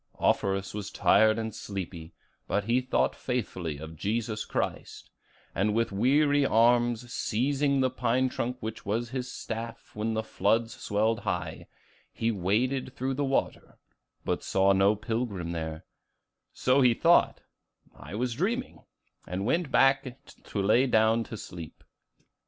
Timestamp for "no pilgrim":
14.73-15.51